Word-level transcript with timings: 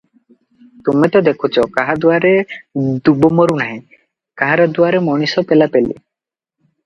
ତୁମେ 0.85 1.07
ତ 1.15 1.19
ଦେଖୁଛ, 1.25 1.65
କାହା 1.75 1.93
ଦୁଆରେ 2.05 2.31
ଦୂବ 3.09 3.31
ମରୁ 3.41 3.57
ନାହିଁ, 3.59 3.77
କାହାର 4.43 4.67
ଦୁଆରେ 4.79 5.03
ମଣିଷ 5.11 5.45
ପେଲାପେଲି। 5.53 5.93